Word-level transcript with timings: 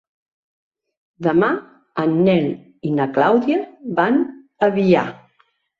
Demà 1.27 1.49
en 2.05 2.17
Nel 2.29 2.49
i 2.93 2.97
na 2.97 3.09
Clàudia 3.19 3.63
van 4.03 4.23
a 4.69 4.77
Biar. 4.81 5.11